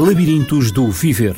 [0.00, 1.36] Labirintos do Viver.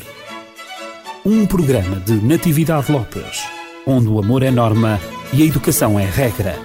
[1.25, 3.43] Um programa de Natividade Lopes,
[3.85, 5.01] onde o amor é norma
[5.33, 6.57] e a educação é regra.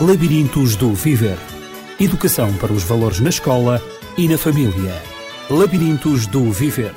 [0.00, 1.36] Labirintos do Viver.
[2.00, 3.82] Educação para os valores na escola
[4.16, 4.94] e na família.
[5.50, 6.94] Labirintos do Viver.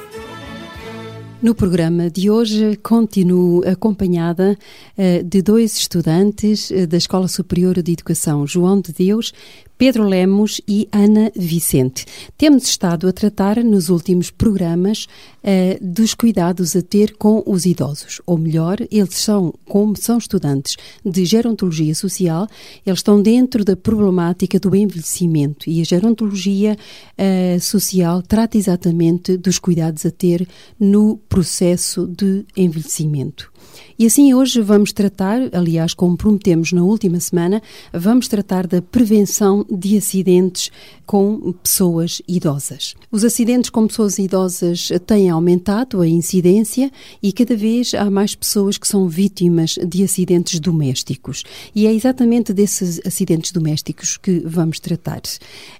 [1.40, 4.58] No programa de hoje continuo acompanhada
[4.98, 9.32] uh, de dois estudantes uh, da Escola Superior de Educação João de Deus,
[9.78, 12.06] Pedro Lemos e Ana Vicente.
[12.38, 15.06] Temos estado a tratar nos últimos programas
[15.44, 20.78] uh, dos cuidados a ter com os idosos, ou melhor, eles são, como são estudantes
[21.06, 22.48] de gerontologia social,
[22.86, 29.60] eles estão dentro da problemática do envelhecimento e a gerontologia uh, social trata exatamente dos
[29.60, 30.48] cuidados a ter
[30.80, 33.52] no processo de envelhecimento.
[34.00, 39.66] E assim hoje vamos tratar, aliás, como prometemos na última semana, vamos tratar da prevenção
[39.72, 40.70] de acidentes
[41.04, 42.94] com pessoas idosas.
[43.12, 46.92] Os acidentes com pessoas idosas têm aumentado a incidência
[47.24, 51.44] e cada vez há mais pessoas que são vítimas de acidentes domésticos.
[51.74, 55.22] E é exatamente desses acidentes domésticos que vamos tratar.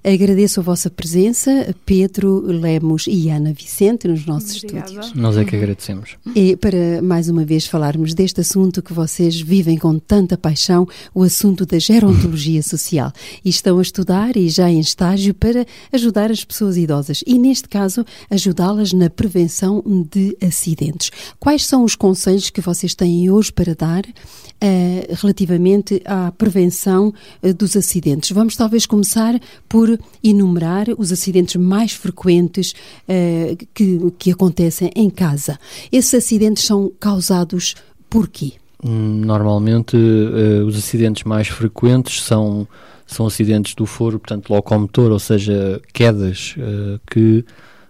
[0.04, 4.90] Agradeço a vossa presença, Pedro Lemos e Ana Vicente, nos nossos Obrigada.
[4.90, 5.14] estúdios.
[5.14, 6.16] Nós é que agradecemos.
[6.36, 11.24] E para mais uma vez falarmos deste assunto que vocês vivem com tanta paixão, o
[11.24, 13.12] assunto da gerontologia social.
[13.44, 17.68] E estão a estudar e já em estágio para ajudar as pessoas idosas e, neste
[17.68, 21.12] caso, ajudá-las na prevenção de acidentes.
[21.40, 27.14] Quais são os conselhos que vocês têm hoje para dar uh, relativamente à prevenção
[27.44, 28.32] uh, dos acidentes?
[28.32, 32.74] Vamos talvez começar por enumerar os acidentes mais frequentes
[33.08, 35.60] uh, que, que acontecem em casa.
[35.92, 37.76] Esses acidentes são causados
[38.10, 38.54] por quê?
[38.84, 42.68] Hum, normalmente, uh, os acidentes mais frequentes são,
[43.06, 47.44] são acidentes do foro, portanto, locomotor, ou seja, quedas uh, que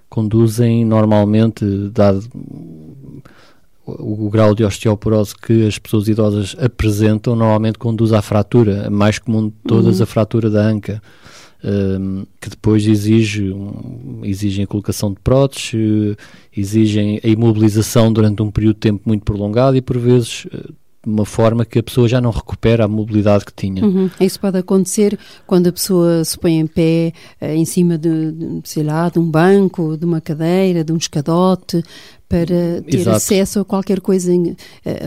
[0.10, 2.24] conduzem normalmente, dado
[3.86, 8.90] o, o, grau de osteoporose que as pessoas idosas apresentam, normalmente conduz à fratura, a
[8.90, 10.04] mais comum de todas, uhum.
[10.04, 11.02] a fratura da anca
[12.40, 13.54] que depois exige,
[14.24, 16.16] exigem a colocação de próteses,
[16.56, 20.58] exigem a imobilização durante um período de tempo muito prolongado e por vezes eh,
[21.08, 23.84] de uma forma que a pessoa já não recupera a mobilidade que tinha.
[23.84, 24.10] Uhum.
[24.20, 28.62] Isso pode acontecer quando a pessoa se põe em pé uh, em cima de, de,
[28.66, 31.82] sei lá, de um banco, de uma cadeira, de um escadote,
[32.30, 33.16] para ter Exato.
[33.16, 34.56] acesso a qualquer coisa em, uh,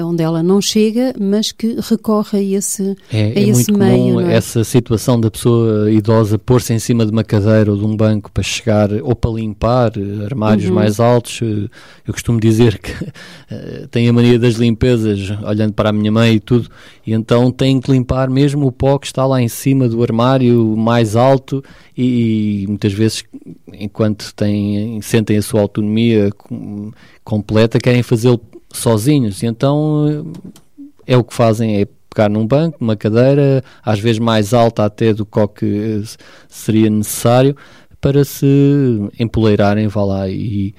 [0.06, 4.14] onde ela não chega, mas que recorre a esse, é, a é esse muito meio.
[4.14, 4.34] Comum é?
[4.34, 8.32] essa situação da pessoa idosa pôr-se em cima de uma cadeira ou de um banco
[8.32, 10.74] para chegar ou para limpar eh, armários uhum.
[10.74, 11.40] mais altos.
[11.42, 11.68] Eh,
[12.06, 12.92] eu costumo dizer que
[13.90, 16.70] tem a mania das limpezas, olhando para a minha mãe e tudo,
[17.06, 20.74] e então tem que limpar mesmo o pó que está lá em cima do armário
[20.76, 21.62] mais alto
[21.96, 23.24] e, e muitas vezes,
[23.74, 26.30] enquanto têm, sentem a sua autonomia
[27.24, 28.40] completa, querem fazê-lo
[28.72, 29.42] sozinhos.
[29.42, 30.32] E então
[31.06, 35.14] é o que fazem, é pegar num banco, numa cadeira, às vezes mais alta até
[35.14, 36.02] do que
[36.48, 37.56] seria necessário,
[38.00, 38.46] para se
[39.18, 40.74] empoleirarem, vá lá, e,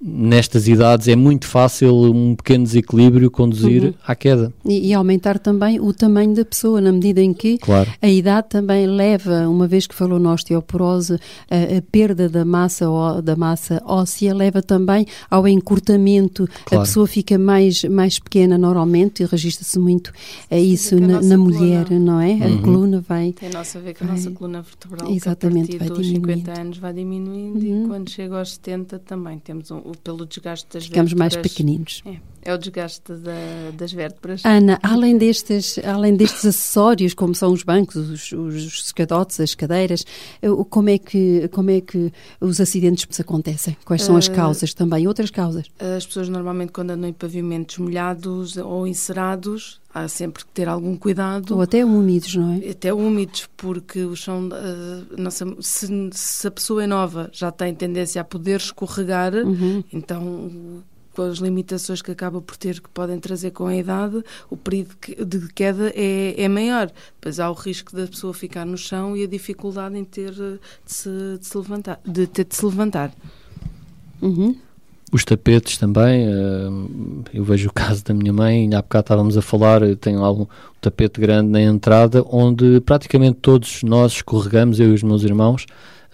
[0.00, 3.94] nestas idades é muito fácil um pequeno desequilíbrio conduzir uhum.
[4.06, 4.52] à queda.
[4.64, 7.90] E, e, aumentar também o tamanho da pessoa, na medida em que claro.
[8.02, 11.18] a idade também leva, uma vez que falou na osteoporose,
[11.50, 12.86] a, a perda da massa,
[13.22, 16.46] da massa óssea leva também ao encurtamento.
[16.66, 16.82] Claro.
[16.82, 20.12] A pessoa fica mais, mais pequena normalmente e registra-se muito
[20.50, 22.32] a isso na, na mulher, não é?
[22.32, 22.58] Uhum.
[22.58, 23.32] A coluna vai...
[23.32, 26.60] Tem nossa a ver com a nossa coluna vertebral, Exatamente, que a partir dos 50
[26.60, 27.84] anos vai diminuindo uhum.
[27.84, 32.02] e quando chega aos 70 também temos um, pelo desgaste das Ficamos mais pequeninos.
[32.06, 34.42] É, é o desgaste da, das vértebras.
[34.44, 40.04] Ana, além destes, além destes acessórios, como são os bancos, os, os escadotes, as cadeiras,
[40.42, 43.76] eh, como é que, como é que os acidentes acontecem?
[43.84, 45.08] Quais são as eh, causas também?
[45.08, 45.66] Outras causas?
[45.78, 50.96] As pessoas normalmente quando andam em pavimentos molhados ou encerados, há sempre que ter algum
[50.96, 51.54] cuidado.
[51.54, 52.70] Ou até úmidos, não é?
[52.70, 57.74] Até úmidos, porque o chão, uh, nossa, se, se, a pessoa é nova, já tem
[57.74, 59.84] tendência a poder escorregar, uhum.
[59.92, 60.82] então
[61.14, 64.94] com as limitações que acaba por ter, que podem trazer com a idade, o período
[65.26, 66.90] de queda é, é maior.
[67.14, 70.58] Depois há o risco da pessoa ficar no chão e a dificuldade em ter de
[70.84, 71.08] se,
[71.38, 73.12] de se levantar, de ter de se levantar.
[74.20, 74.56] Uhum.
[75.12, 79.38] Os tapetes também, eh, eu vejo o caso da minha mãe, ainda há bocado estávamos
[79.38, 80.44] a falar, tem lá um
[80.80, 85.66] tapete grande na entrada, onde praticamente todos nós escorregamos, eu e os meus irmãos,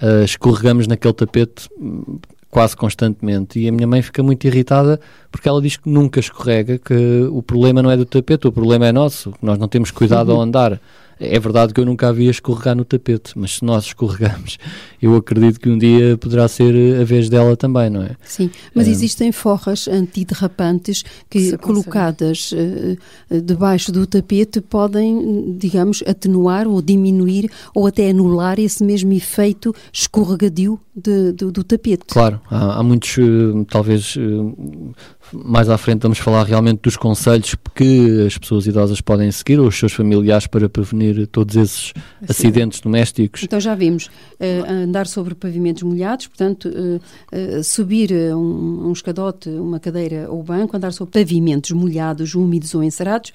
[0.02, 2.18] eh, escorregamos naquele tapete hum,
[2.50, 3.60] quase constantemente.
[3.60, 5.00] E a minha mãe fica muito irritada
[5.30, 8.86] porque ela diz que nunca escorrega, que o problema não é do tapete, o problema
[8.86, 10.80] é nosso, nós não temos cuidado ao andar.
[11.20, 14.56] É verdade que eu nunca havia escorregar no tapete, mas se nós escorregamos,
[15.00, 18.16] eu acredito que um dia poderá ser a vez dela também, não é?
[18.24, 18.90] Sim, mas é.
[18.90, 27.86] existem forras antiderrapantes que, colocadas uh, debaixo do tapete, podem, digamos, atenuar ou diminuir ou
[27.86, 32.04] até anular esse mesmo efeito escorregadio de, do, do, tapete.
[32.08, 34.16] Claro, há, há muitos, uh, talvez.
[34.16, 34.94] Uh,
[35.32, 39.68] mais à frente vamos falar realmente dos conselhos que as pessoas idosas podem seguir ou
[39.68, 41.92] os seus familiares para prevenir todos esses
[42.28, 43.42] acidentes domésticos.
[43.44, 47.00] Então já vimos uh, andar sobre pavimentos molhados, portanto uh,
[47.36, 52.82] uh, subir um, um, escadote, uma cadeira ou banco, andar sobre pavimentos molhados, úmidos ou
[52.82, 53.32] encerados,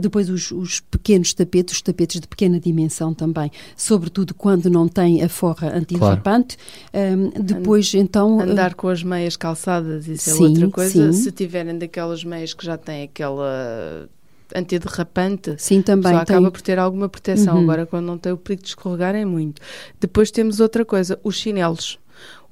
[0.00, 5.22] depois os, os, pequenos tapetes, os tapetes de pequena dimensão também, sobretudo quando não tem
[5.22, 6.56] a forra antiderrapante.
[6.90, 7.32] Claro.
[7.42, 8.40] depois então...
[8.40, 11.12] Andar com as meias calçadas, isso é sim, é outra coisa.
[11.12, 14.08] Sim se tiverem daquelas meias que já têm aquela
[14.54, 17.56] antiderrapante, Sim, também só acaba por ter alguma proteção.
[17.56, 17.62] Uhum.
[17.62, 19.60] Agora, quando não tem o perigo de escorregar, é muito.
[20.00, 21.98] Depois temos outra coisa, os chinelos.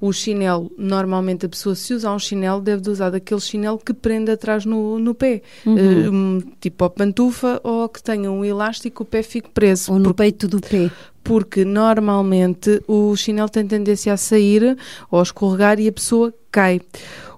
[0.01, 3.93] O chinelo, normalmente a pessoa se usa um chinelo, deve de usar daquele chinelo que
[3.93, 6.39] prende atrás no, no pé, uhum.
[6.39, 9.93] uh, tipo a pantufa ou que tenha um elástico, o pé fique preso.
[9.93, 10.89] Ou no porque, peito do pé.
[11.23, 14.75] Porque normalmente o chinelo tem tendência a sair
[15.09, 16.81] ou a escorregar e a pessoa cai.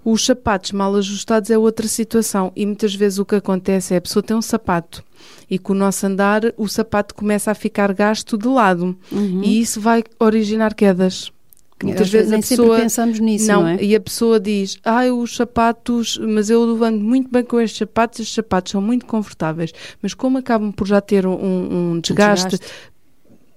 [0.05, 4.01] Os sapatos mal ajustados é outra situação e muitas vezes o que acontece é a
[4.01, 5.03] pessoa tem um sapato
[5.49, 9.41] e com o nosso andar o sapato começa a ficar gasto de lado uhum.
[9.43, 11.31] e isso vai originar quedas.
[11.83, 13.83] Muitas vezes nem a pessoa pensamos nisso, não, não, é?
[13.83, 17.79] E a pessoa diz: "Ai, ah, os sapatos, mas eu ando muito bem com estes
[17.79, 19.73] sapatos, estes sapatos são muito confortáveis".
[20.01, 22.73] Mas como acabam por já ter um, um desgaste, desgaste,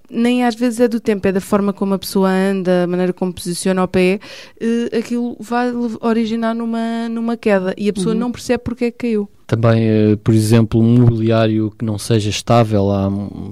[0.09, 3.13] nem às vezes é do tempo, é da forma como a pessoa anda, a maneira
[3.13, 4.19] como posiciona o pé,
[4.61, 5.71] uh, aquilo vai
[6.01, 8.19] originar numa, numa queda e a pessoa uhum.
[8.19, 9.29] não percebe porque é que caiu.
[9.47, 13.09] Também, uh, por exemplo, um mobiliário que não seja estável, há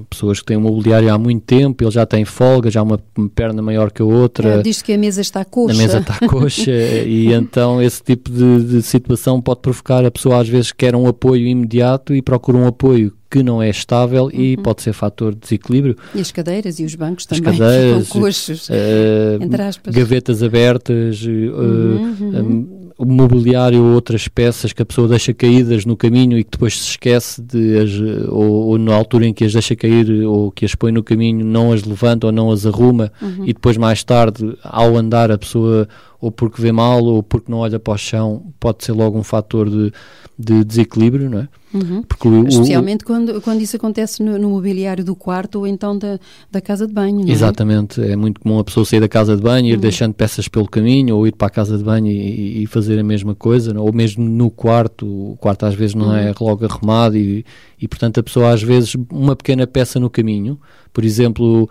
[0.09, 2.99] pessoas que têm um mobiliário há muito tempo, ele já tem folga, já há uma
[3.33, 4.55] perna maior que a outra.
[4.55, 5.73] É, diz que a mesa está coxa.
[5.73, 6.71] A mesa está coxa
[7.07, 11.07] e então esse tipo de, de situação pode provocar a pessoa às vezes quer um
[11.07, 14.31] apoio imediato e procura um apoio que não é estável uhum.
[14.31, 15.95] e pode ser fator de desequilíbrio.
[16.13, 21.29] E as cadeiras e os bancos também as cadeiras, ficam coxos, uh, gavetas abertas, uh,
[21.29, 22.15] uhum.
[22.21, 26.51] um, o mobiliário ou outras peças que a pessoa deixa caídas no caminho e que
[26.51, 27.91] depois se esquece de as,
[28.29, 31.45] ou, ou na altura em que as deixa cair ou que as põe no caminho
[31.45, 33.43] não as levanta ou não as arruma uhum.
[33.43, 35.87] e depois mais tarde ao andar a pessoa
[36.25, 39.23] ou porque vê mal ou porque não olha para o chão pode ser logo um
[39.23, 39.93] fator de,
[40.39, 41.47] de desequilíbrio, não é?
[41.71, 42.03] Uhum.
[42.25, 46.17] O, Especialmente o, quando, quando isso acontece no, no, mobiliário do quarto ou então da,
[46.49, 47.27] da casa de banho.
[47.27, 47.31] É?
[47.31, 48.13] Exatamente, é?
[48.13, 48.15] é?
[48.15, 49.79] muito comum a pessoa sair da casa de banho, ir uhum.
[49.79, 53.03] deixando peças pelo caminho ou ir para a casa de banho e, e fazer a
[53.03, 55.05] mesma coisa, ou mesmo no quarto.
[55.05, 56.29] O quarto às vezes não é uhum.
[56.29, 57.45] é logo arrumado e,
[57.79, 60.57] e, portanto, a pessoa às vezes, uma pequena peça no caminho.
[60.95, 61.69] Por exemplo,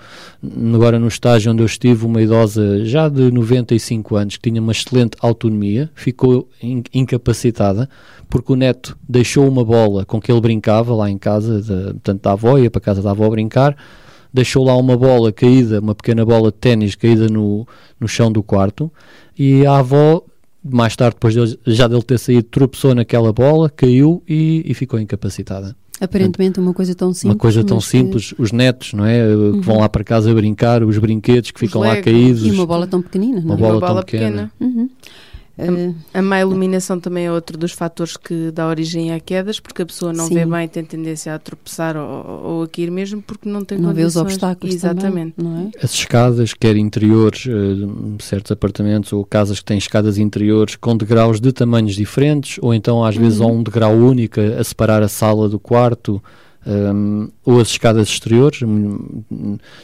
[0.74, 4.70] agora no estágio onde eu estive, uma idosa já de 95 anos que tinha uma
[4.70, 6.46] excelente autonomia, ficou
[6.92, 7.88] incapacitada
[8.28, 12.20] porque o neto deixou uma bola com que ele brincava lá em casa, de, portanto
[12.20, 13.74] da avó, ia para casa da avó brincar,
[14.30, 17.66] deixou lá uma bola caída, uma pequena bola de ténis caída no,
[17.98, 18.92] no chão do quarto,
[19.38, 20.22] e a avó,
[20.62, 25.00] mais tarde, depois de, já dele ter saído, tropeçou naquela bola, caiu e, e ficou
[25.00, 25.74] incapacitada.
[26.00, 27.34] Aparentemente uma coisa tão simples.
[27.34, 28.42] Uma coisa tão simples, que...
[28.42, 29.24] os netos, não é?
[29.26, 29.60] Uhum.
[29.60, 32.44] Que vão lá para casa brincar, os brinquedos que os ficam lá caídos.
[32.44, 33.44] E uma bola tão pequenina, não é?
[33.44, 34.52] Uma bola, uma bola tão pequena.
[34.52, 34.52] pequena.
[34.60, 34.90] Uhum.
[35.56, 39.82] A, a má iluminação também é outro dos fatores que dá origem a quedas, porque
[39.82, 40.34] a pessoa não Sim.
[40.34, 43.90] vê bem, tem tendência a tropeçar ou, ou a cair mesmo porque não tem não
[43.90, 44.14] condições.
[44.14, 45.34] vê os obstáculos Exatamente.
[45.36, 45.84] Também, é?
[45.84, 51.40] As escadas, quer interiores, uh, certos apartamentos ou casas que têm escadas interiores com degraus
[51.40, 53.48] de tamanhos diferentes, ou então às vezes uhum.
[53.48, 56.20] há um degrau único a separar a sala do quarto,
[56.66, 58.60] um, ou as escadas exteriores.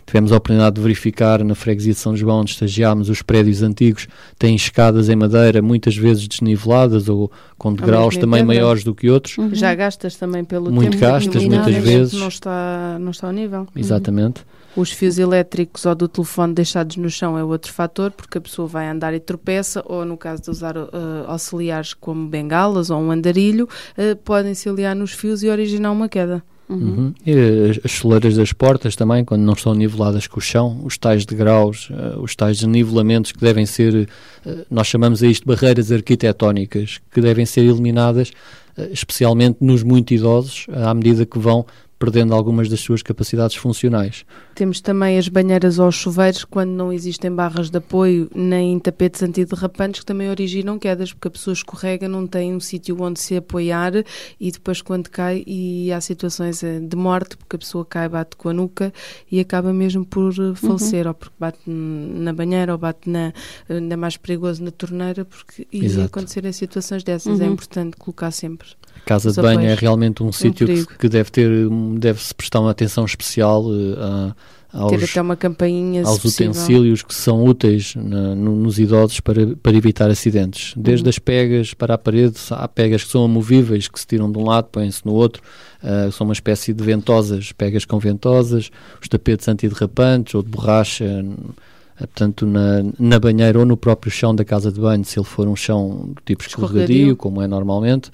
[0.06, 4.08] Tivemos a oportunidade de verificar na freguesia de São João, onde estagiámos, os prédios antigos
[4.38, 9.37] têm escadas em madeira, muitas vezes desniveladas ou com degraus também maiores do que outros.
[9.38, 9.54] Uhum.
[9.54, 12.12] Já gastas também pelo Muito tempo gastas, muitas vezes.
[12.18, 13.66] Não está, não está ao nível.
[13.76, 14.40] Exatamente.
[14.40, 14.60] Uhum.
[14.82, 18.68] Os fios elétricos ou do telefone deixados no chão é outro fator, porque a pessoa
[18.68, 20.88] vai andar e tropeça, ou no caso de usar uh,
[21.26, 23.68] auxiliares como bengalas ou um andarilho,
[23.99, 26.42] uh, podem se aliar nos fios e originar uma queda.
[26.71, 27.12] Uhum.
[27.27, 31.27] E as soleiras das portas também, quando não estão niveladas com o chão, os tais
[31.27, 34.09] degraus, uh, os tais nivelamentos que devem ser,
[34.47, 38.31] uh, nós chamamos a isto barreiras arquitetónicas, que devem ser eliminadas,
[38.79, 41.67] uh, especialmente nos muito idosos, à medida que vão
[42.00, 44.25] perdendo algumas das suas capacidades funcionais.
[44.54, 50.00] Temos também as banheiras aos chuveiros, quando não existem barras de apoio nem tapetes antiderrapantes,
[50.00, 53.92] que também originam quedas, porque a pessoa escorrega, não tem um sítio onde se apoiar
[54.40, 58.35] e depois quando cai, e há situações eh, de morte, porque a pessoa cai, bate
[58.35, 58.95] com a nuca
[59.30, 61.09] e acaba mesmo por eh, falecer, uhum.
[61.09, 63.35] ou porque bate na banheira, ou bate na,
[63.69, 67.40] ainda mais perigoso na torneira, porque ia acontecer em situações dessas.
[67.40, 67.50] É uhum.
[67.50, 68.69] É importante colocar sempre.
[68.97, 71.50] A casa de banho é realmente um sítio que, que, deve ter,
[71.99, 74.35] deve-se prestar uma atenção especial uh,
[74.73, 79.56] aos, ter até uma campainha aos utensílios que são úteis na, no, nos idosos para,
[79.61, 80.75] para evitar acidentes.
[80.76, 81.11] Desde uhum.
[81.11, 84.44] as pegas para a parede, há pegas que são amovíveis, que se tiram de um
[84.44, 85.42] lado, põem-se no outro,
[85.82, 88.70] uh, são uma espécie de ventosas, pegas com ventosas,
[89.02, 94.35] os tapetes antiderrapantes ou de borracha eh, portanto, na, na banheira ou no próprio chão
[94.35, 98.11] da casa de banho, se ele for um chão do tipo escorregadio, como é normalmente,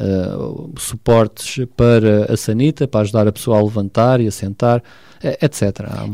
[0.00, 4.82] uh, suportes para a sanita, para ajudar a pessoa a levantar e a sentar,
[5.22, 5.62] etc.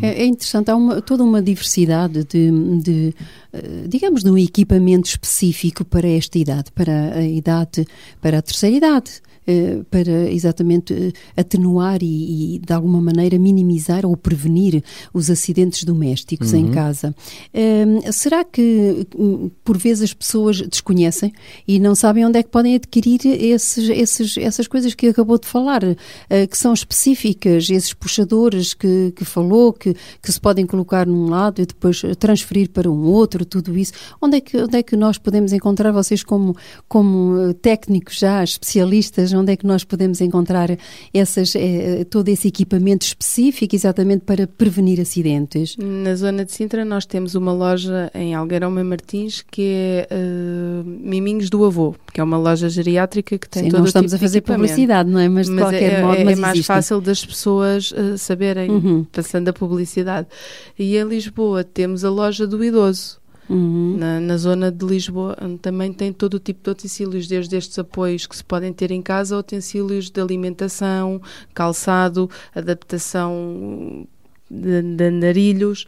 [0.02, 2.50] É, é, interessante, há uma, toda uma diversidade de,
[2.80, 3.14] de,
[3.52, 7.86] eh, digamos, de um equipamento específico para esta idade, para a idade,
[8.20, 9.22] para a terceira idade.
[9.48, 14.82] Eh, para exatamente eh, atenuar e, e, de alguma maneira minimizar ou prevenir
[15.14, 16.58] os acidentes domésticos uhum.
[16.58, 17.14] em casa.
[17.54, 21.32] Ehm, será que hum, por vezes as pessoas desconhecem
[21.66, 25.46] e não sabem onde é que podem adquirir esses, esses, essas coisas que acabou de
[25.46, 25.82] falar,
[26.28, 31.28] eh, que são específicas, esses puxadores que, que falou, que, que se podem colocar num
[31.28, 33.92] lado e depois transferir para um outro, tudo isso.
[34.20, 36.56] Onde é que, onde é que nós podemos encontrar vocês como,
[36.88, 40.70] como técnicos já, especialistas, onde é que nós podemos encontrar
[41.12, 45.76] essas, eh, todo esse equipamento específico exatamente para prevenir acidentes?
[45.76, 50.84] Na zona de Sintra nós temos uma loja em Algueirão e Martins que é uh,
[50.84, 54.24] Miminhos do Avô, que é uma loja geriátrica que tem Sim, todo não estamos tipo
[54.24, 55.28] a fazer publicidade, não é?
[55.28, 56.66] Mas de mas qualquer é, modo, é, é mais existe.
[56.66, 59.04] fácil das pessoas uh, saberem, uhum.
[59.04, 60.26] passando a publicidade.
[60.78, 63.96] E em Lisboa temos a loja do idoso Uhum.
[63.98, 67.78] Na, na, zona de Lisboa, onde também tem todo o tipo de utensílios, desde estes
[67.78, 71.20] apoios que se podem ter em casa, utensílios de alimentação,
[71.54, 74.04] calçado, adaptação
[74.50, 75.86] de, de andarilhos,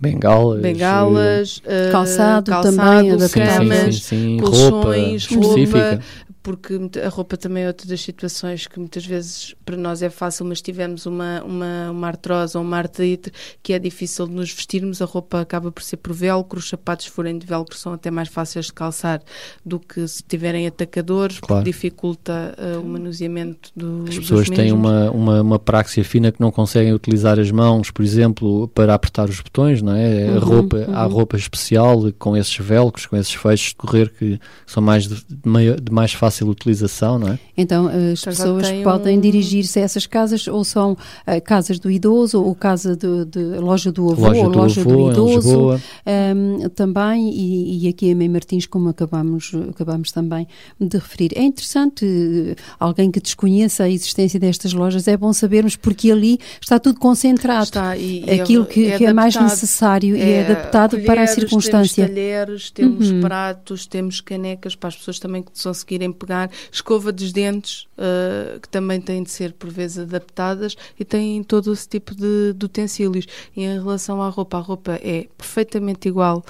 [0.00, 4.10] bengalas, bengalas uh, calçado, calçado, também, camas,
[4.40, 6.00] colchões, roupa, roupa
[6.48, 10.46] porque a roupa também é outra das situações que muitas vezes para nós é fácil,
[10.46, 13.30] mas tivemos uma, uma, uma artrose ou uma artrite
[13.62, 17.04] que é difícil de nos vestirmos, a roupa acaba por ser por velcro, os sapatos
[17.04, 19.20] forem de velcro são até mais fáceis de calçar
[19.62, 21.62] do que se tiverem atacadores, claro.
[21.62, 26.40] porque dificulta uh, o manuseamento do, As pessoas têm uma, uma, uma praxia fina que
[26.40, 30.30] não conseguem utilizar as mãos, por exemplo, para apertar os botões, não é?
[30.30, 30.94] Uhum, a roupa, uhum.
[30.94, 35.16] Há roupa especial com esses velcros, com esses fechos de correr que são mais de,
[35.16, 37.38] de, de mais fácil fácil utilização, não é?
[37.56, 39.20] Então as então, pessoas podem um...
[39.20, 43.90] dirigir-se a essas casas ou são uh, casas do idoso ou casa de, de loja
[43.90, 48.14] do avô loja ou do loja avô, do idoso um, também e, e, aqui em
[48.14, 50.46] Mãe Martins como acabamos, acabamos também
[50.80, 51.30] de referir.
[51.34, 56.38] É interessante uh, alguém que desconheça a existência destas lojas, é bom sabermos porque ali
[56.60, 57.64] está tudo concentrado.
[57.64, 61.26] Está, e, Aquilo que é, que é mais necessário é, e é adaptado para a
[61.26, 62.04] circunstância.
[62.04, 63.20] Temos talheres, temos uhum.
[63.20, 65.50] pratos, temos canecas para as pessoas também que
[65.88, 66.27] conseguirem pegar,
[66.70, 71.72] escova dos dentes, uh, que também têm de ser por vezes adaptadas e têm todo
[71.72, 73.26] esse tipo de, de utensílios.
[73.56, 76.44] E em relação à roupa, a roupa é perfeitamente igual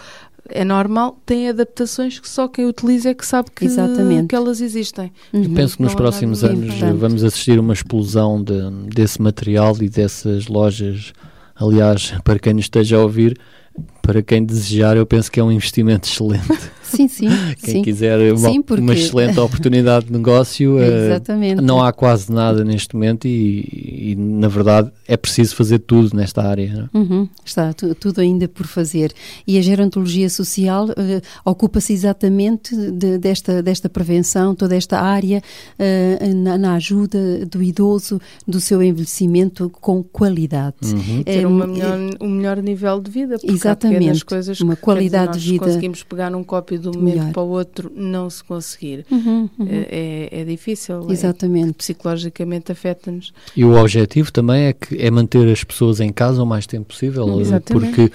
[0.48, 3.66] é normal, tem adaptações que só quem utiliza é que sabe que,
[4.28, 5.12] que elas existem.
[5.32, 5.44] Uhum.
[5.44, 9.76] Eu penso que nos Não próximos anos vamos assistir a uma explosão de, desse material
[9.80, 11.12] e dessas lojas.
[11.54, 13.38] Aliás, para quem nos esteja a ouvir,
[14.08, 16.46] para quem desejar, eu penso que é um investimento excelente.
[16.88, 17.28] Sim, sim.
[17.62, 17.82] Quem sim.
[17.82, 18.82] quiser uma, sim, porque...
[18.82, 24.48] uma, excelente oportunidade de negócio, uh, não há quase nada neste momento e, e, na
[24.48, 26.88] verdade, é preciso fazer tudo nesta área.
[26.94, 26.96] É?
[26.96, 29.12] Uhum, está tudo ainda por fazer.
[29.46, 35.42] E a gerontologia social uh, ocupa-se exatamente de, desta, desta prevenção, toda esta área
[35.78, 40.76] uh, na, na, ajuda do idoso, do seu envelhecimento com qualidade.
[40.84, 41.22] Uhum.
[41.22, 45.52] Ter uma melhor, um melhor nível de vida, porque exatamente, coisas uma qualidade dizer, de
[45.52, 45.64] vida.
[45.64, 47.32] conseguimos pegar num cópio de um momento Melhor.
[47.32, 49.04] para o outro não se conseguir.
[49.10, 49.66] Uhum, uhum.
[49.68, 51.06] É, é, é, difícil.
[51.08, 51.70] É Exatamente.
[51.70, 53.32] É, psicologicamente afeta-nos.
[53.56, 56.88] E o objetivo também é, que, é manter as pessoas em casa o mais tempo
[56.88, 57.40] possível, uhum.
[57.40, 57.94] Exatamente.
[57.94, 58.12] porque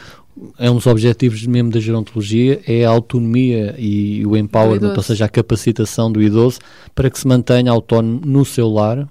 [0.58, 5.26] é um dos objetivos mesmo da gerontologia é a autonomia e o empowerment, ou seja,
[5.26, 6.60] a capacitação do idoso
[6.96, 9.08] para que se mantenha autónomo no seu lar,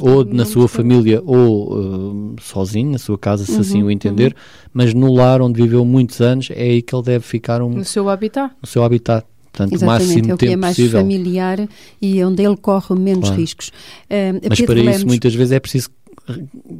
[0.00, 4.32] ou na sua família ou uh, sozinho, na sua casa, se uhum, assim o entender,
[4.32, 4.68] uhum.
[4.72, 7.84] mas no lar onde viveu muitos anos é aí que ele deve ficar um, no
[7.84, 8.54] seu habitat.
[8.62, 9.26] No seu habitat
[9.58, 11.00] Portanto, Exatamente, o máximo é o que tempo é mais possível.
[11.00, 11.68] familiar
[12.00, 13.40] e onde ele corre menos claro.
[13.40, 13.68] riscos.
[13.68, 14.96] Uh, Mas Pedro para Lemos...
[14.96, 15.90] isso muitas vezes é preciso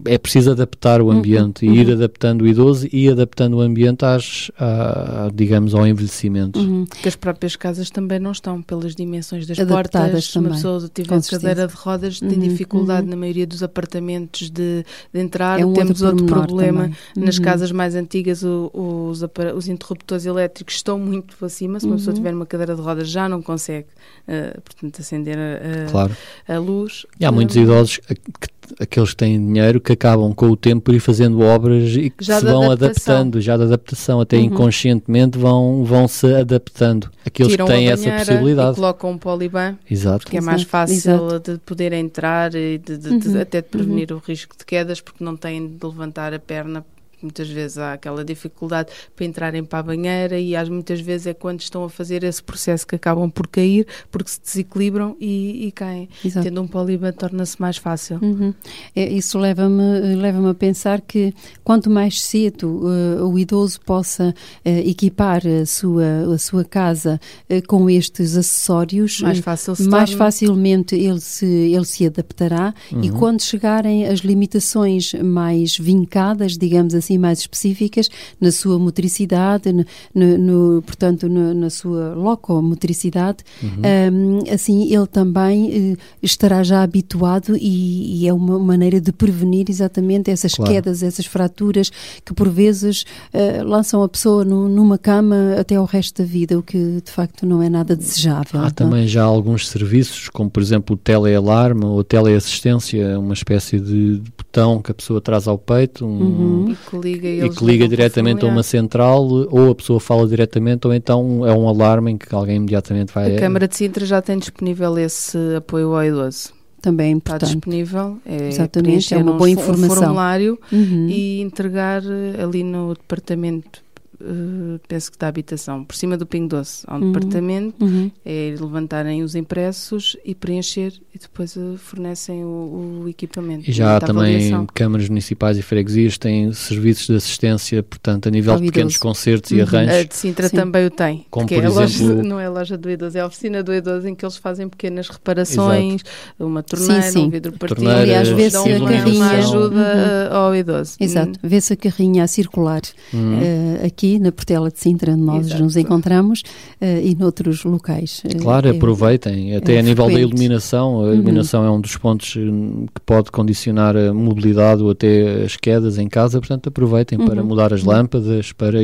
[0.05, 1.95] é preciso adaptar o uhum, ambiente uhum, e ir uhum.
[1.95, 6.59] adaptando o idoso e adaptando o ambiente às, à, digamos, ao envelhecimento.
[6.59, 6.85] Uhum.
[6.87, 10.25] Que as próprias casas também não estão pelas dimensões das Adaptadas portas.
[10.25, 13.11] Se uma pessoa tiver cadeira de rodas, tem uhum, dificuldade uhum.
[13.11, 15.61] na maioria dos apartamentos de, de entrar.
[15.61, 16.90] É um Temos outro, outro problema.
[17.17, 19.23] Nas casas mais antigas, o, os,
[19.55, 21.81] os interruptores elétricos estão muito acima.
[21.81, 23.88] Se uma pessoa tiver uma cadeira de rodas, já não consegue,
[24.28, 26.17] uh, portanto, acender a, a, claro.
[26.47, 27.07] a luz.
[27.19, 30.95] E há muitos idosos que aqueles que têm dinheiro que acabam com o tempo por
[30.95, 33.14] ir fazendo obras e que já se vão adaptação.
[33.14, 34.45] adaptando, já da adaptação, até uhum.
[34.45, 37.11] inconscientemente vão, vão se adaptando.
[37.25, 38.73] Aqueles Tiram que têm essa possibilidade.
[38.73, 40.25] E colocam um poliban, Exato.
[40.25, 41.52] porque é mais fácil Exato.
[41.52, 43.40] de poder entrar e de, de, de, uhum.
[43.40, 44.18] até de prevenir uhum.
[44.18, 46.85] o risco de quedas, porque não têm de levantar a perna
[47.22, 51.34] muitas vezes há aquela dificuldade para entrarem para a banheira e às muitas vezes é
[51.34, 55.72] quando estão a fazer esse processo que acabam por cair porque se desequilibram e, e
[55.72, 56.08] caem.
[56.25, 56.44] Exato.
[56.44, 58.18] Tendo um poliban torna-se mais fácil.
[58.22, 58.54] Uhum.
[58.94, 61.34] É, isso leva-me leva a pensar que
[61.64, 64.34] quanto mais cedo uh, o idoso possa
[64.64, 67.20] uh, equipar a sua, a sua casa
[67.50, 73.02] uh, com estes acessórios, mais, fácil mais facilmente ele se, ele se adaptará uhum.
[73.02, 79.73] e quando chegarem as limitações mais vincadas, digamos assim, assim mais específicas na sua motricidade,
[79.73, 79.85] no,
[80.15, 84.43] no, no portanto no, na sua locomotricidade, uhum.
[84.45, 89.67] um, assim ele também uh, estará já habituado e, e, é uma maneira de prevenir
[89.71, 90.71] exatamente essas claro.
[90.71, 91.91] quedas, essas fraturas
[92.25, 96.59] que por vezes uh, lançam a pessoa no, numa cama até ao resto da vida,
[96.59, 98.61] o que de facto não é nada desejável.
[98.61, 98.88] Há então.
[98.88, 104.83] também já alguns serviços, como por exemplo o telealarme ou teleassistência, uma espécie de botão
[104.83, 108.49] que a pessoa traz ao peito, um, uhum liga e, e que liga diretamente a
[108.49, 112.57] uma central ou a pessoa fala diretamente ou então é um alarme em que alguém
[112.57, 113.37] imediatamente vai...
[113.37, 116.59] A Câmara de Sintra já tem disponível esse apoio ao idoso.
[116.81, 117.43] Também é importante.
[117.43, 118.19] Está disponível.
[118.25, 119.87] É Exatamente, é uma boa informação.
[119.87, 121.09] Um formulário uhum.
[121.09, 123.83] e entregar eh, ali no departamento
[124.20, 127.12] Uh, penso que da habitação, por cima do Pingo Doce, há um uhum.
[127.12, 128.10] departamento, uhum.
[128.25, 133.70] é levantarem os impressos e preencher e depois uh, fornecem o, o, equipamento.
[133.70, 138.56] E já há também câmaras municipais e freguesias têm serviços de assistência, portanto, a nível
[138.56, 139.58] de pequenos concertos uhum.
[139.58, 139.94] e arranjos.
[139.94, 140.56] A de Sintra Sim.
[140.56, 143.20] também o tem, Como por é exemplo, loja, não é a loja do idoso, é
[143.20, 146.44] a oficina do idoso em que eles fazem pequenas reparações, Exato.
[146.44, 147.26] uma torneira, sim, sim.
[147.26, 150.37] um vidro partido, e às vezes a carrinha ajuda uhum.
[150.37, 150.96] ao idoso.
[150.98, 151.48] Exato, uhum.
[151.48, 152.83] vê-se a carrinha a circular
[153.14, 155.62] uh, aqui aqui na Portela de Sintra, onde nós Exato.
[155.62, 156.40] nos encontramos,
[156.81, 158.23] uh, e noutros locais.
[158.25, 161.14] Eh, claro, é, aproveitem, até é a nível da iluminação, a uhum.
[161.14, 161.66] iluminação uhum.
[161.66, 166.09] é um dos pontos hum, que pode condicionar a mobilidade ou até as quedas em
[166.09, 167.27] casa, portanto aproveitem uhum.
[167.27, 168.79] para mudar as lâmpadas, para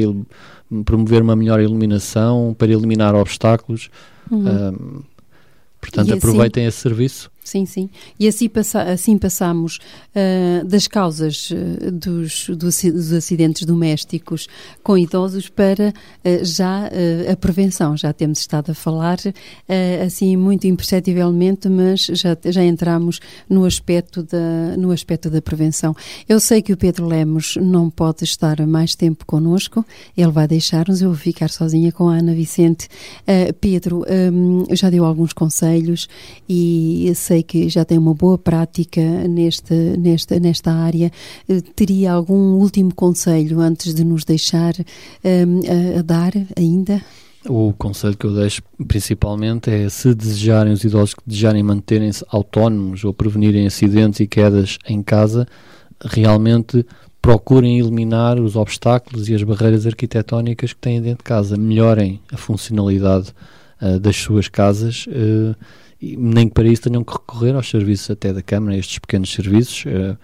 [0.84, 3.88] promover uma melhor iluminação, para eliminar obstáculos.
[4.30, 4.40] Uhum.
[4.40, 5.02] Um,
[5.80, 7.30] portanto, assim, aproveitem esse serviço.
[7.44, 7.90] Sim, sim.
[8.18, 14.48] E assim, passa, assim passamos uh, das causas uh, dos, dos, acidentes domésticos
[14.82, 16.88] com idosos para uh, já
[17.30, 17.98] a prevenção.
[17.98, 19.18] Já temos estado a falar
[20.04, 25.94] assim muito imperceptivelmente, mas já, já entramos no aspecto, da, no aspecto da prevenção.
[26.26, 29.84] Eu sei que o Pedro Lemos não pode estar mais tempo connosco,
[30.16, 32.88] ele vai deixar-nos, eu vou ficar sozinha com a Ana Vicente.
[33.60, 36.08] Pedro um, já deu alguns conselhos
[36.48, 41.10] e sei sei que já tem uma boa prática nesta, nesta, nesta área.
[41.48, 44.72] Eh, teria algum último conselho antes de nos deixar
[45.24, 47.02] um, a, a dar ainda?
[47.48, 53.04] O conselho que eu deixo principalmente é se desejarem, os idosos que desejarem manterem-se autónomos
[53.04, 55.46] ou prevenirem acidentes e quedas em casa,
[56.00, 56.86] realmente
[57.20, 62.36] procurem eliminar os obstáculos e as barreiras arquitetónicas que têm dentro de casa, melhorem a
[62.36, 63.34] funcionalidade
[63.82, 65.06] uh, das suas casas.
[65.08, 65.54] Uh,
[66.18, 69.84] nem que para isso tenham que recorrer aos serviços até da Câmara, estes pequenos serviços,
[69.86, 70.16] uh,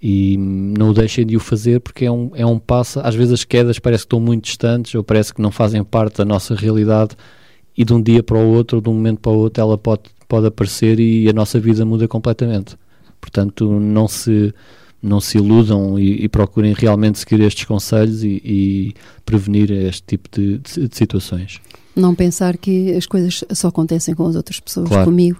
[0.00, 3.00] e não deixem de o fazer porque é um, é um passo.
[3.00, 6.18] Às vezes as quedas parece que estão muito distantes ou parece que não fazem parte
[6.18, 7.16] da nossa realidade,
[7.76, 10.02] e de um dia para o outro, de um momento para o outro, ela pode,
[10.28, 12.76] pode aparecer e a nossa vida muda completamente.
[13.20, 14.54] Portanto, não se
[15.02, 20.30] não se iludam e, e, procurem realmente seguir estes conselhos e, e prevenir este tipo
[20.32, 21.60] de, de, de situações.
[21.96, 25.04] Não pensar que as coisas só acontecem com as outras pessoas, claro.
[25.04, 25.38] comigo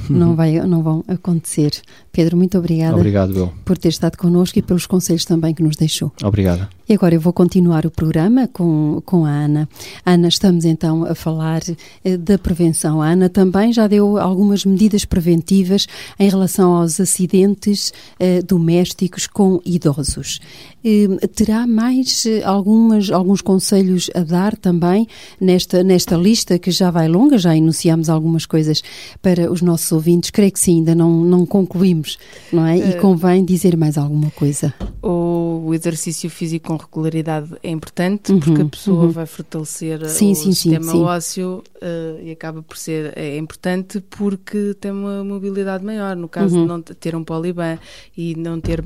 [0.08, 1.72] não, vai, não vão acontecer.
[2.12, 3.52] Pedro, muito obrigada Obrigado, Bill.
[3.64, 6.12] por ter estado connosco e pelos conselhos também que nos deixou.
[6.22, 6.68] Obrigada.
[6.88, 9.68] E agora eu vou continuar o programa com, com a Ana.
[10.04, 11.60] Ana, estamos então a falar
[12.04, 13.02] eh, da prevenção.
[13.02, 15.86] A Ana também já deu algumas medidas preventivas
[16.18, 20.40] em relação aos acidentes eh, domésticos com idosos.
[20.84, 25.08] Eh, terá mais eh, algumas, alguns conselhos a dar também
[25.40, 28.82] nesta, nesta nesta lista que já vai longa, já enunciamos algumas coisas
[29.22, 30.28] para os nossos ouvintes.
[30.30, 32.18] Creio que sim, ainda não, não concluímos,
[32.52, 32.76] não é?
[32.76, 34.74] E eh, convém dizer mais alguma coisa.
[35.02, 39.10] O exercício físico com regularidade é importante uhum, porque a pessoa uhum.
[39.10, 44.00] vai fortalecer sim, o sim, sistema sim, ósseo uh, e acaba por ser é importante
[44.00, 46.14] porque tem uma mobilidade maior.
[46.14, 46.62] No caso uhum.
[46.62, 47.78] de não ter um poliban
[48.14, 48.84] e não ter,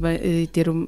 [0.53, 0.87] ter um,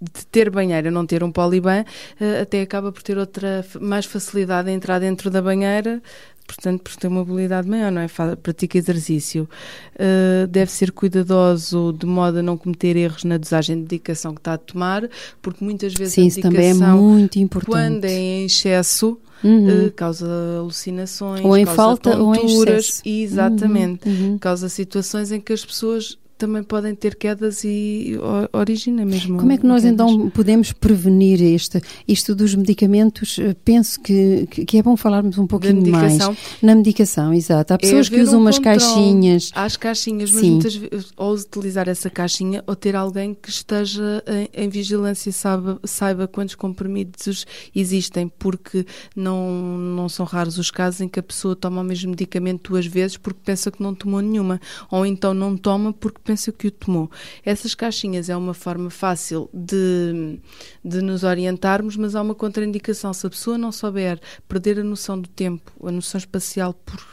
[0.00, 4.70] de ter banheira não ter um poliban, uh, até acaba por ter outra mais facilidade
[4.70, 6.02] em entrar dentro da banheira,
[6.46, 8.08] portanto, por ter uma mobilidade maior, não é?
[8.42, 9.48] Pratica exercício.
[9.94, 14.40] Uh, deve ser cuidadoso de modo a não cometer erros na dosagem de medicação que
[14.40, 15.08] está a tomar,
[15.40, 17.70] porque muitas vezes Sim, a medicação, também é muito importante.
[17.70, 19.86] quando é em excesso, Uhum.
[19.86, 20.26] Uh, causa
[20.58, 23.02] alucinações, ou em causa falta tonturas, ou em excesso.
[23.06, 24.32] exatamente, uhum.
[24.32, 24.38] Uhum.
[24.38, 28.18] causa situações em que as pessoas também podem ter quedas e
[28.50, 29.38] origina mesmo.
[29.38, 29.92] Como é que nós quedas.
[29.92, 33.38] então podemos prevenir este, isto dos medicamentos?
[33.38, 36.18] Eh, penso que, que é bom falarmos um pouquinho mais
[36.62, 37.74] na medicação, exato.
[37.74, 39.50] Há é pessoas é que usam um umas caixinhas.
[39.54, 40.50] Há as caixinhas, mas Sim.
[40.52, 45.78] muitas vezes, ou utilizar essa caixinha ou ter alguém que esteja em, em vigilância saiba,
[45.84, 51.54] saiba quantos comprimidos existem, porque não, não são raros os casos em que a pessoa
[51.54, 54.58] toma o mesmo medicamento duas vezes porque pensa que não tomou nenhuma,
[54.90, 57.10] ou então não toma porque pensa que o tomou.
[57.44, 60.38] Essas caixinhas é uma forma fácil de,
[60.84, 63.12] de nos orientarmos, mas há uma contraindicação.
[63.12, 67.04] Se a pessoa não souber perder a noção do tempo, a noção espacial por,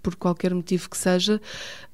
[0.00, 1.40] por qualquer motivo que seja,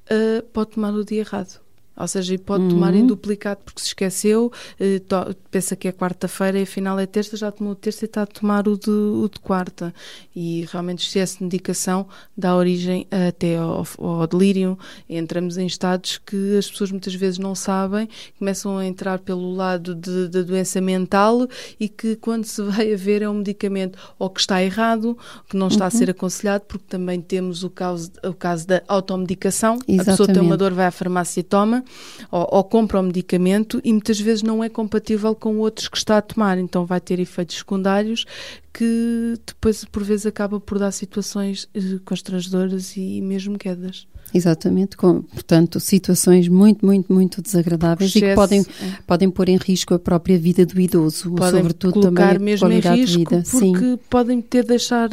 [0.05, 1.59] uh, pode tomar o dia errado.
[2.01, 2.69] Ou seja, pode uhum.
[2.69, 5.01] tomar em duplicado porque se esqueceu, eh,
[5.49, 8.67] pensa que é quarta-feira e afinal é terça, já tomou terça e está a tomar
[8.67, 9.93] o de, o de quarta.
[10.35, 14.77] E realmente o excesso de medicação dá origem até ao, ao, delírio.
[15.09, 18.07] Entramos em estados que as pessoas muitas vezes não sabem,
[18.39, 21.47] começam a entrar pelo lado da doença mental
[21.79, 25.17] e que quando se vai a ver é um medicamento ou que está errado,
[25.49, 25.87] que não está uhum.
[25.87, 29.75] a ser aconselhado, porque também temos o caso, o caso da automedicação.
[29.87, 30.01] Exatamente.
[30.01, 31.83] A pessoa tem uma dor, vai à farmácia e toma
[32.31, 36.17] ou, ou compra o medicamento e muitas vezes não é compatível com outros que está
[36.17, 38.25] a tomar, então vai ter efeitos secundários
[38.73, 44.07] que depois por vezes acaba por dar situações eh, constrangedoras e mesmo quedas.
[44.33, 48.97] Exatamente, com, portanto, situações muito, muito, muito desagradáveis excesso, e que podem, é.
[49.05, 52.79] podem pôr em risco a própria vida do idoso, podem sobretudo também a mesmo em
[52.79, 53.43] risco vida.
[53.49, 53.99] Porque Sim.
[54.09, 55.09] podem ter deixar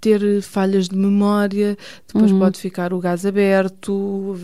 [0.00, 2.38] ter falhas de memória, depois uhum.
[2.38, 4.36] pode ficar o gás aberto,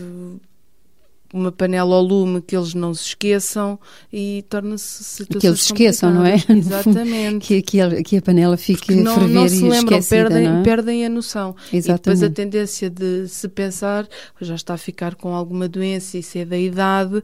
[1.33, 3.79] uma panela ao lume que eles não se esqueçam
[4.11, 6.35] e torna-se situações Que eles se esqueçam, não é?
[6.49, 7.45] Exatamente.
[7.45, 10.63] que, que, que, a panela fique não, ferver não se lembram, perdem, é?
[10.63, 11.55] perdem a noção.
[11.71, 11.89] Exatamente.
[11.89, 14.07] E depois a tendência de se pensar,
[14.39, 17.21] já está a ficar com alguma doença, isso é da idade,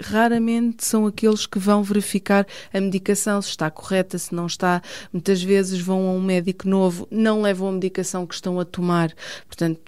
[0.00, 4.82] raramente são aqueles que vão verificar a medicação, se está correta, se não está.
[5.12, 9.12] Muitas vezes vão a um médico novo, não levam a medicação que estão a tomar,
[9.46, 9.80] portanto,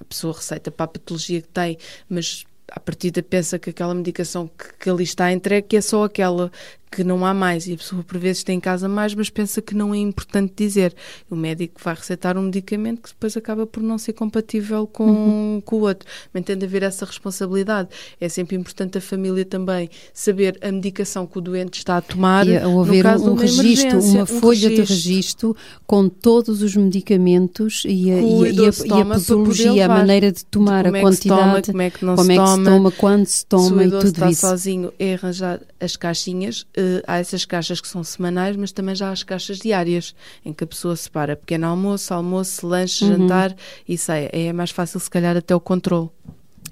[0.00, 1.78] a pessoa receita para a patologia que tem,
[2.08, 6.50] mas a partida pensa que aquela medicação que, que ali está entregue é só aquela
[6.90, 9.60] que não há mais e a pessoa por vezes tem em casa mais, mas pensa
[9.60, 10.94] que não é importante dizer.
[11.28, 15.62] O médico vai receitar um medicamento que depois acaba por não ser compatível com, uhum.
[15.64, 16.08] com o outro.
[16.32, 17.88] Mas tem de haver essa responsabilidade.
[18.20, 22.46] É sempre importante a família também saber a medicação que o doente está a tomar.
[22.46, 24.84] E ou haver um, um registro, uma um folha registro.
[24.84, 29.88] de registro com todos os medicamentos e a, e, e a, e a posologia, a
[29.88, 32.90] maneira de tomar, de a quantidade, como é que, toma, como é que, se, toma,
[32.92, 34.40] quando se toma se o e tudo está isso.
[34.40, 39.08] sozinho é arranjar as caixinhas uh, há essas caixas que são semanais, mas também já
[39.08, 43.16] há as caixas diárias, em que a pessoa separa pequeno almoço, almoço, lanche, uhum.
[43.16, 43.56] jantar
[43.88, 44.28] e sai.
[44.32, 46.10] É mais fácil, se calhar, até o controle.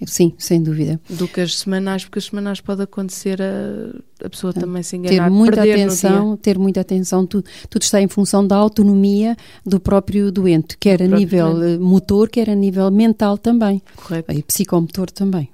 [0.07, 1.01] Sim, sem dúvida.
[1.09, 5.25] Do que as semanais, porque as semanais pode acontecer a, a pessoa também se enganar.
[5.25, 10.33] Ter muita atenção, ter muita atenção, tudo, tudo, está em função da autonomia do próprio
[10.33, 11.81] doente, quer do a nível doente.
[11.81, 13.81] motor, quer a nível mental também.
[13.97, 14.33] Correto.
[14.33, 15.49] E psicomotor também.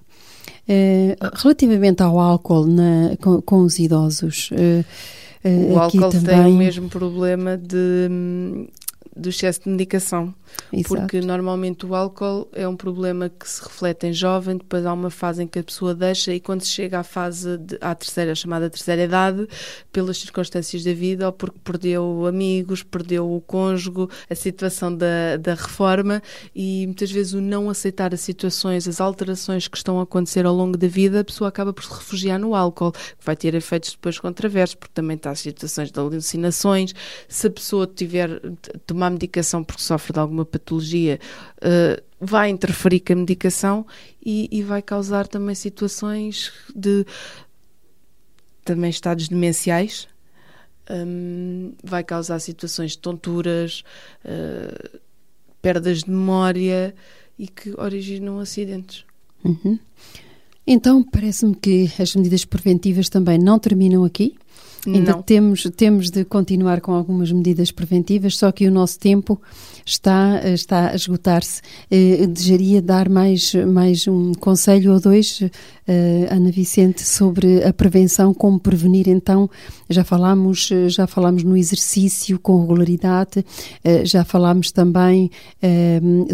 [0.70, 6.44] Uh, relativamente ao álcool na, com, com, os idosos, uh, o álcool também...
[6.44, 8.09] tem o mesmo problema de,
[9.16, 10.33] do excesso de medicação.
[10.72, 10.88] Exato.
[10.88, 15.10] Porque normalmente o álcool é um problema que se reflete em jovem, depois há uma
[15.10, 18.34] fase em que a pessoa deixa e quando se chega à fase, de, à terceira,
[18.34, 19.48] chamada terceira idade,
[19.92, 23.90] pelas circunstâncias da vida, ou porque perdeu amigos, perdeu o cônjuge,
[24.28, 26.22] a situação da, da reforma
[26.54, 30.54] e muitas vezes o não aceitar as situações, as alterações que estão a acontecer ao
[30.54, 33.92] longo da vida, a pessoa acaba por se refugiar no álcool, que vai ter efeitos
[33.92, 36.94] depois controversos, porque também está as situações de alucinações,
[37.28, 38.40] se a pessoa tiver
[38.86, 41.18] tomar medicação porque sofre de alguma uma patologia,
[41.59, 43.87] uh, vai interferir com a medicação
[44.24, 47.07] e, e, vai causar também situações de
[48.64, 50.09] também estados demenciais.
[50.90, 53.85] Um, vai causar situações de tonturas,
[54.24, 54.98] uh,
[55.62, 56.94] perdas de memória
[57.38, 59.05] e que originam acidentes.
[59.44, 59.79] Uhum.
[60.66, 64.37] Então, parece-me que as medidas preventivas também não terminam aqui.
[64.87, 65.22] Ainda Não.
[65.22, 69.40] temos, temos de continuar com algumas medidas preventivas, só que o nosso tempo
[69.90, 71.61] está, está a esgotar-se.
[71.90, 75.42] Eh, desejaria dar mais, mais um conselho ou dois,
[75.87, 79.09] eh, Ana Vicente, sobre a prevenção, como prevenir.
[79.09, 79.50] Então,
[79.88, 83.44] já falámos, eh, já falámos no exercício com regularidade,
[84.05, 85.31] já falámos também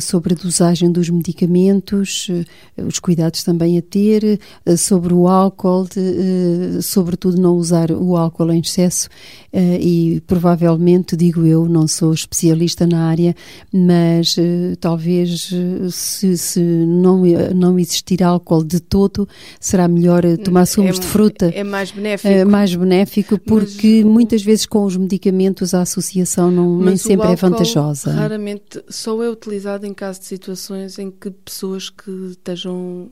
[0.01, 2.29] sobre a dosagem dos medicamentos,
[2.77, 4.39] os cuidados também a ter,
[4.77, 9.09] sobre o álcool, de, sobretudo não usar o álcool em excesso
[9.53, 13.35] e provavelmente, digo eu, não sou especialista na área,
[13.73, 17.23] mas eh, talvez eh, se, se não,
[17.55, 19.29] não existir álcool de todo,
[19.61, 21.47] será melhor eh, tomar sumos é, de fruta.
[21.55, 22.33] É mais benéfico.
[22.33, 27.29] eh, mais benéfico porque Mas muitas vezes com os medicamentos a associação não, nem sempre
[27.29, 28.13] é vantajosa.
[28.13, 33.11] Raramente só é utilizado em caso de situações em que pessoas que estejam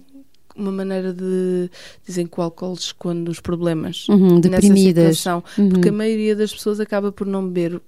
[0.57, 1.69] uma maneira de
[2.07, 5.17] dizem que o álcool esconde os problemas Uhum, nessa deprimidas.
[5.19, 5.69] situação, Uhum.
[5.69, 7.81] porque a maioria das pessoas acaba por não beber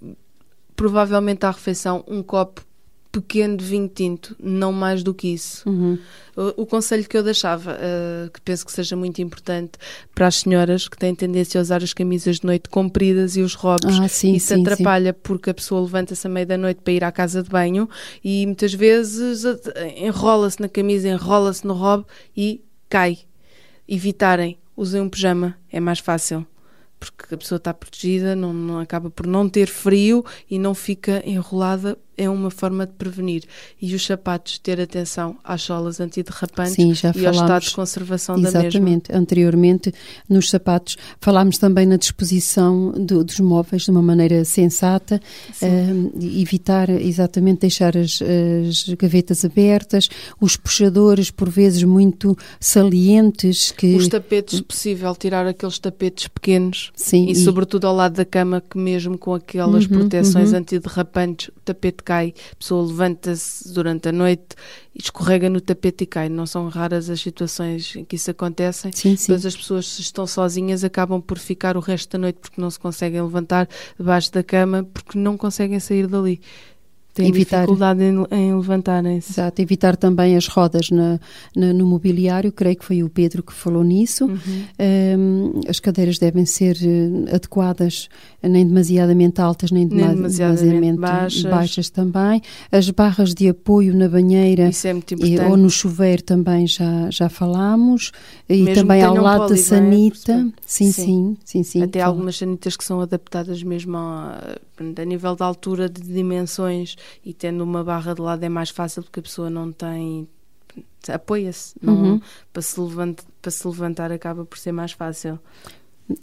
[0.77, 2.65] provavelmente à refeição um copo
[3.11, 5.67] pequeno de vinho tinto, não mais do que isso.
[5.67, 5.99] Uhum.
[6.37, 9.73] O, o conselho que eu deixava, eh, que penso que seja muito importante
[10.15, 13.55] para as senhoras que têm tendência a usar as camisas de noite compridas e os
[13.55, 14.61] robes, Ah, sim, isso sim, sim.
[14.61, 17.89] atrapalha porque a pessoa levanta-se à meia da noite para ir à casa de banho
[18.23, 19.57] e muitas vezes a-
[19.97, 22.05] enrola-se na camisa, enrola-se no robe
[22.37, 22.61] e
[22.91, 23.21] cai.
[23.89, 26.47] Evitarem, usem um pijama, é mais fácil.
[26.99, 31.23] Porque a pessoa está protegida, não, não acaba por não ter frio e não fica
[31.27, 33.45] enrolada, é uma forma de prevenir.
[33.81, 38.37] E os sapatos, ter atenção às solas antiderrapantes Sim, já e ao estado de conservação
[38.37, 38.61] da mesma.
[38.67, 39.13] Exatamente.
[39.13, 39.93] Anteriormente,
[40.29, 45.21] nos sapatos, falámos também na disposição do- dos móveis de uma maneira sensata,
[45.63, 45.87] eh,
[46.21, 50.09] evitar exatamente deixar as, as gavetas abertas,
[50.41, 53.95] os puxadores, por vezes, muito salientes, que.
[53.97, 58.61] Os tapetes, se possível, tirar aqueles tapetes pequenos Sim, e, sobretudo ao lado da cama,
[58.69, 60.59] que mesmo com aquelas Uhum, proteções uhum.
[60.59, 64.55] antiderrapantes, o tapete cai, a pessoa levanta-se durante a noite,
[64.95, 66.29] escorrega no tapete e cai.
[66.29, 68.89] Não são raras as situações em que isso acontece.
[68.93, 69.27] Sim, sim.
[69.27, 72.71] Depois as pessoas, se estão sozinhas, acabam por ficar o resto da noite porque não
[72.71, 76.41] se conseguem levantar debaixo da cama, porque não conseguem sair dali.
[77.17, 77.61] Têm Evitar.
[77.63, 79.33] dificuldade em, em levantarem-se.
[79.33, 81.19] Exato, evitar também as rodas na,
[81.57, 84.27] na- no mobiliário, creio que foi o Pedro que falou nisso.
[84.27, 84.39] Uhum.
[84.79, 88.11] Um, as cadeiras devem ser eh, adequadas,
[88.43, 90.99] nem demasiadamente altas, nem, Nem dema- demasiadamente
[91.43, 91.89] baixas.
[91.89, 92.43] também.
[92.71, 94.71] As barras de apoio na banheira é
[95.25, 98.13] e- ou no chuveiro também já, já falámos.
[98.49, 99.57] E Mesmo também ao lado da é?
[99.57, 100.47] sanita.
[100.67, 101.05] Sim, Sim.
[101.05, 101.83] sim, sim, sim.
[101.83, 104.57] Até algumas sanitas que são adaptadas mesmo a,
[105.01, 109.03] a nível de altura, de dimensões e tendo uma barra de lado é mais fácil
[109.03, 110.29] porque a pessoa não tem.
[111.09, 111.75] apoia-se.
[111.83, 112.21] Uhum.
[112.53, 115.39] Para, se levant, para se levantar acaba por ser mais fácil.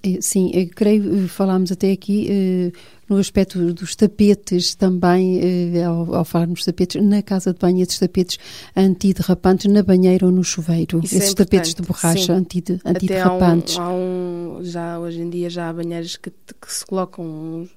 [0.02, 2.72] Eh, Sim, creio, falámos até aqui eh,
[3.10, 5.39] no aspecto dos tapetes também,
[5.76, 8.38] eh, ao, ao falar nos tapetes, na casa de banho, esses tapetes
[8.78, 11.02] antiderrapantes na banheira ou no chuveiro.
[11.04, 13.78] Isso é esses tapetes de borracha anti, Até há um, antiderrapantes.
[13.78, 17.67] há um- Já hoje em dia já há banheiras que, que se colocam.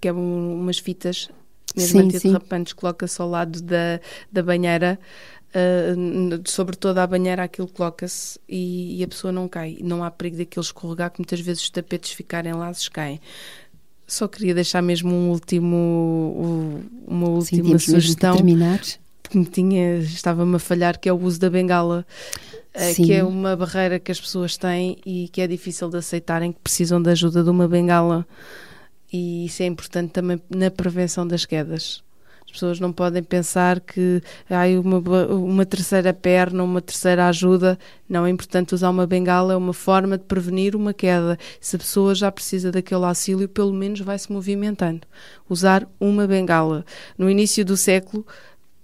[0.00, 1.28] que é um- umas fitas
[1.76, 2.28] mesmo Sim, sim.
[2.28, 4.00] antiderrapantes, coloca-se ao lado da,
[4.32, 4.98] da banheira.
[5.54, 9.78] ah, n- sobre toda a banheira aquilo coloca-se e, e a pessoa não cai.
[9.82, 13.20] Não há perigo daquilo escorregar, que muitas vezes os tapetes ficarem lá se caem.
[14.06, 18.80] Só queria deixar mesmo um último, uma Sim, última que sugestão terminar.
[19.22, 22.06] que me tinha, estava-me a falhar, que é o uso da bengala,
[22.74, 23.02] eh, Sim.
[23.04, 26.60] que é uma barreira que as pessoas têm e que é difícil de aceitarem, que
[26.60, 28.26] precisam da ajuda de uma bengala.
[29.16, 32.02] E isso é importante também na prevenção das quedas.
[32.44, 34.98] As pessoas não podem pensar que ai, uma,
[35.28, 37.78] uma terceira perna, uma terceira ajuda.
[38.08, 41.38] Não é importante usar uma bengala, é uma forma de prevenir uma queda.
[41.60, 45.02] Se a pessoa já precisa daquele auxílio, pelo menos vai se movimentando.
[45.48, 46.84] Usar uma bengala.
[47.16, 48.26] No início do século,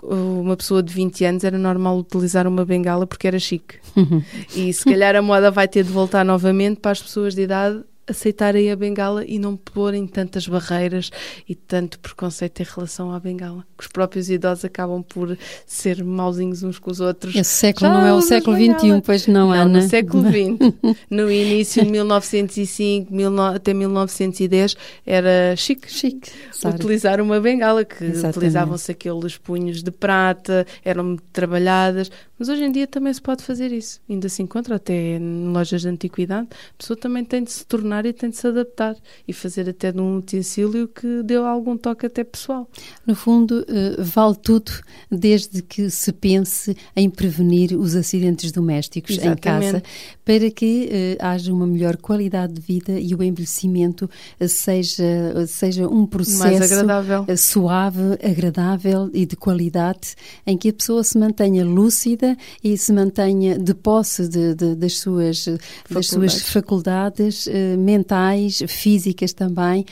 [0.01, 3.79] uma pessoa de 20 anos era normal utilizar uma bengala porque era chique.
[4.55, 7.83] E se calhar a moda vai ter de voltar novamente para as pessoas de idade
[8.11, 11.11] aceitarem a bengala e não porem tantas barreiras
[11.49, 13.65] e tanto preconceito em relação à bengala.
[13.77, 17.35] Que os próprios idosos acabam por ser mauzinhos uns com os outros.
[17.35, 18.57] Esse século Já não é o século?
[18.57, 19.81] XXI, pois não, Não, Ana.
[19.83, 20.75] no século XX.
[21.09, 26.31] No início de 1905 mil no- até 1910 era chique Chique.
[26.65, 32.87] Utilizar uma bengala, que utilizavam-se aqueles punhos de prata, eram trabalhadas, mas hoje em dia
[32.87, 34.01] também se pode fazer isso.
[34.09, 36.49] Ainda se encontra até em lojas de antiguidade.
[36.53, 39.93] A pessoa também tem de se tornar e tem de se adaptar e fazer até
[39.93, 42.69] de um utensílio que deu algum toque até pessoal.
[43.07, 44.73] No fundo, uh, vale tudo
[45.11, 49.39] desde que se pense em prevenir os acidentes domésticos Exatamente.
[49.39, 49.83] em casa
[50.31, 54.09] para que uh, haja uma melhor qualidade de vida e o envelhecimento
[54.41, 55.03] uh, seja,
[55.49, 57.25] seja um processo agradável.
[57.37, 60.15] suave, agradável e de qualidade
[60.47, 64.99] em que a pessoa se mantenha lúcida e se mantenha de posse de, de, das,
[64.99, 65.47] suas,
[65.91, 69.85] das suas faculdades mentais, físicas também,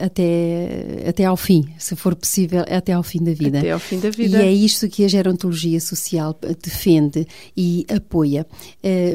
[0.00, 3.58] até, até ao fim, se for possível, até ao fim da vida.
[3.58, 4.38] Até ao fim da vida.
[4.38, 7.26] E é isto que a gerontologia social defende
[7.56, 8.46] e apoia.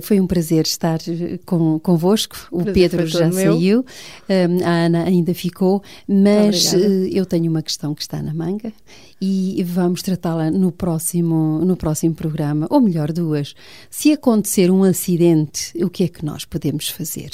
[0.04, 1.00] foi um prazer estar
[1.46, 2.36] com, convosco.
[2.52, 3.86] O prazer Pedro já saiu,
[4.66, 6.74] a Ana ainda ficou, mas
[7.12, 8.74] eu tenho uma questão que está na manga
[9.26, 13.56] e vamos tratá-la no próximo, no próximo programa, ou melhor, duas.
[13.90, 17.30] Se acontecer um acidente, o que é que nós podemos fazer?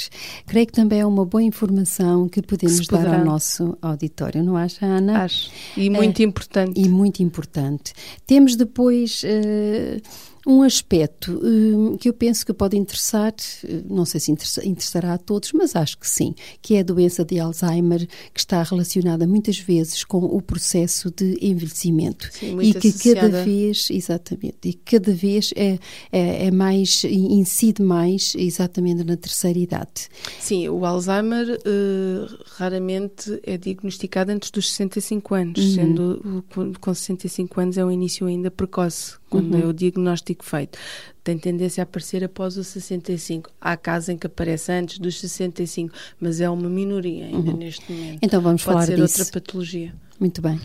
[0.46, 4.86] Creio que também é uma boa informação que podemos dar ao nosso auditório, não acha,
[4.86, 5.24] Ana?
[5.24, 5.50] Acho.
[5.76, 6.80] E muito é, importante.
[6.80, 7.92] E muito importante.
[8.24, 9.24] Temos depois.
[9.24, 15.14] Uh, um aspecto um, que eu penso que pode interessar, eh, não sei se interessará
[15.14, 19.26] a todos, mas acho que sim, que é a doença de Alzheimer, que está relacionada
[19.26, 22.30] muitas vezes com o processo de envelhecimento.
[22.32, 23.20] Sim, e que associada.
[23.20, 25.78] cada vez, exatamente, e cada vez é,
[26.10, 30.08] é, é, mais, incide mais exatamente na terceira idade.
[30.38, 35.74] Sim, o Alzheimer uh, raramente é diagnosticado antes dos 65 anos, uhum.
[35.74, 36.44] sendo
[36.80, 39.62] com 65 anos é um início ainda precoce, quando uhum.
[39.62, 40.78] é o diagnóstico feito.
[41.22, 43.50] Tem tendência a aparecer após os 65.
[43.60, 47.56] Há casos em que aparece antes dos 65, mas é uma minoria ainda uhum.
[47.56, 48.18] neste momento.
[48.20, 49.20] Então vamos Pode falar ser disso.
[49.20, 49.94] outra patologia.
[50.18, 50.60] Muito bem.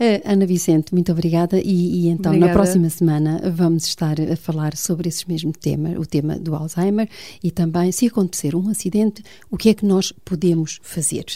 [0.00, 1.60] Uh, Ana Vicente, muito obrigada.
[1.60, 2.46] E, e então, obrigada.
[2.46, 7.06] na próxima semana, vamos estar a falar sobre esse mesmo tema, o tema do Alzheimer,
[7.44, 11.26] e também, se acontecer um acidente, o que é que nós podemos fazer.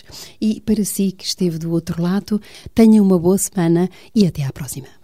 [0.40, 2.40] E para si que esteve do outro lado,
[2.74, 5.03] tenha uma boa semana e até à próxima.